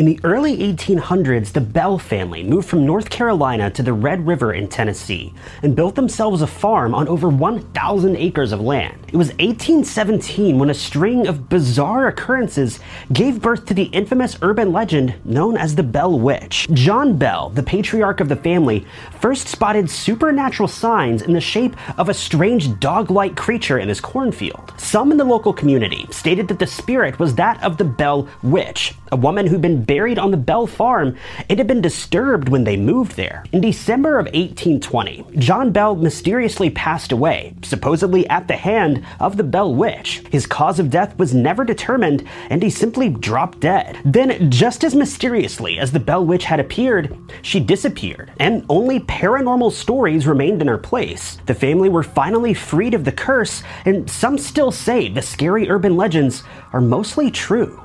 In 0.00 0.06
the 0.06 0.18
early 0.24 0.56
1800s, 0.56 1.52
the 1.52 1.60
Bell 1.60 1.98
family 1.98 2.42
moved 2.42 2.66
from 2.66 2.86
North 2.86 3.10
Carolina 3.10 3.70
to 3.72 3.82
the 3.82 3.92
Red 3.92 4.26
River 4.26 4.54
in 4.54 4.66
Tennessee 4.66 5.34
and 5.62 5.76
built 5.76 5.94
themselves 5.94 6.40
a 6.40 6.46
farm 6.46 6.94
on 6.94 7.06
over 7.06 7.28
1,000 7.28 8.16
acres 8.16 8.52
of 8.52 8.62
land. 8.62 8.96
It 9.12 9.18
was 9.18 9.28
1817 9.32 10.58
when 10.58 10.70
a 10.70 10.74
string 10.74 11.26
of 11.26 11.50
bizarre 11.50 12.08
occurrences 12.08 12.80
gave 13.12 13.42
birth 13.42 13.66
to 13.66 13.74
the 13.74 13.90
infamous 13.92 14.38
urban 14.40 14.72
legend 14.72 15.16
known 15.26 15.58
as 15.58 15.74
the 15.74 15.82
Bell 15.82 16.18
Witch. 16.18 16.66
John 16.72 17.18
Bell, 17.18 17.50
the 17.50 17.62
patriarch 17.62 18.20
of 18.20 18.30
the 18.30 18.36
family, 18.36 18.86
first 19.20 19.48
spotted 19.48 19.90
supernatural 19.90 20.68
signs 20.68 21.20
in 21.20 21.34
the 21.34 21.42
shape 21.42 21.76
of 21.98 22.08
a 22.08 22.14
strange 22.14 22.80
dog 22.80 23.10
like 23.10 23.36
creature 23.36 23.78
in 23.78 23.90
his 23.90 24.00
cornfield. 24.00 24.72
Some 24.78 25.10
in 25.10 25.18
the 25.18 25.24
local 25.24 25.52
community 25.52 26.06
stated 26.10 26.48
that 26.48 26.58
the 26.58 26.66
spirit 26.66 27.18
was 27.18 27.34
that 27.34 27.62
of 27.62 27.76
the 27.76 27.84
Bell 27.84 28.26
Witch, 28.42 28.94
a 29.12 29.16
woman 29.16 29.46
who'd 29.46 29.60
been 29.60 29.84
buried 29.90 30.20
on 30.20 30.30
the 30.30 30.36
Bell 30.36 30.68
farm 30.68 31.16
it 31.48 31.58
had 31.58 31.66
been 31.66 31.80
disturbed 31.80 32.48
when 32.48 32.62
they 32.62 32.76
moved 32.76 33.16
there. 33.16 33.44
In 33.50 33.60
December 33.60 34.20
of 34.20 34.26
1820, 34.26 35.26
John 35.36 35.72
Bell 35.72 35.96
mysteriously 35.96 36.70
passed 36.70 37.10
away, 37.10 37.54
supposedly 37.62 38.24
at 38.28 38.46
the 38.46 38.54
hand 38.54 39.04
of 39.18 39.36
the 39.36 39.42
Bell 39.42 39.74
Witch. 39.74 40.22
His 40.30 40.46
cause 40.46 40.78
of 40.78 40.90
death 40.90 41.18
was 41.18 41.34
never 41.34 41.64
determined, 41.64 42.22
and 42.50 42.62
he 42.62 42.70
simply 42.70 43.08
dropped 43.08 43.58
dead. 43.58 43.98
Then, 44.04 44.48
just 44.48 44.84
as 44.84 44.94
mysteriously 44.94 45.80
as 45.80 45.90
the 45.90 45.98
Bell 45.98 46.24
Witch 46.24 46.44
had 46.44 46.60
appeared, 46.60 47.12
she 47.42 47.58
disappeared, 47.58 48.30
and 48.38 48.64
only 48.68 49.00
paranormal 49.00 49.72
stories 49.72 50.24
remained 50.24 50.62
in 50.62 50.68
her 50.68 50.78
place. 50.78 51.38
The 51.46 51.54
family 51.54 51.88
were 51.88 52.04
finally 52.04 52.54
freed 52.54 52.94
of 52.94 53.04
the 53.04 53.10
curse, 53.10 53.64
and 53.84 54.08
some 54.08 54.38
still 54.38 54.70
say 54.70 55.08
the 55.08 55.20
scary 55.20 55.68
urban 55.68 55.96
legends 55.96 56.44
are 56.72 56.80
mostly 56.80 57.32
true. 57.32 57.84